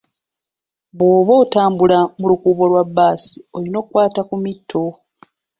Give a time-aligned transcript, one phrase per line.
[0.97, 4.83] Bw'oba otambula mu lukuubo lwa baasi oyina okukwata ku mitto.